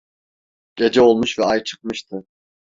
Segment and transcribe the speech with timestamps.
[0.75, 2.25] Gece olmuş ve ay çıkmıştı.